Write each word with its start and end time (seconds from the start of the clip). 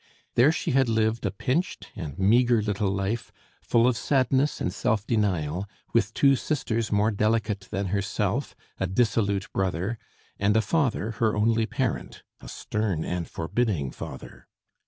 There 0.33 0.51
she 0.51 0.71
had 0.71 0.89
lived 0.89 1.27
a 1.27 1.31
pinched 1.31 1.89
and 1.95 2.17
meagre 2.17 2.63
little 2.63 2.89
life, 2.89 3.31
full 3.61 3.85
of 3.87 3.95
sadness 3.95 4.59
and 4.59 4.73
self 4.73 5.05
denial, 5.05 5.67
with 5.93 6.15
two 6.15 6.35
sisters 6.35 6.91
more 6.91 7.11
delicate 7.11 7.67
than 7.69 7.89
herself, 7.89 8.55
a 8.79 8.87
dissolute 8.87 9.47
brother, 9.53 9.99
and 10.39 10.57
a 10.57 10.61
father 10.63 11.11
her 11.21 11.35
only 11.37 11.67
parent, 11.67 12.23
a 12.39 12.47
stern 12.49 13.05
and 13.05 13.29
forbidding 13.29 13.91
father. 13.91 14.47